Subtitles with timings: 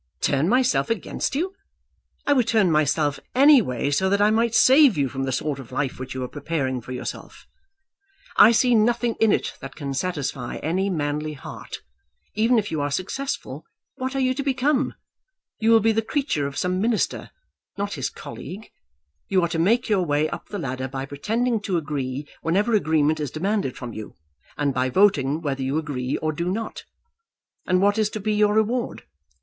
[0.21, 1.53] "Turn myself against you!
[2.25, 5.59] I would turn myself any way so that I might save you from the sort
[5.59, 7.45] of life which you are preparing for yourself.
[8.35, 11.81] I see nothing in it that can satisfy any manly heart.
[12.33, 14.95] Even if you are successful, what are you to become?
[15.59, 17.29] You will be the creature of some minister,
[17.77, 18.71] not his colleague.
[19.27, 23.19] You are to make your way up the ladder by pretending to agree whenever agreement
[23.19, 24.15] is demanded from you,
[24.57, 26.85] and by voting whether you agree or do not.
[27.67, 29.03] And what is to be your reward?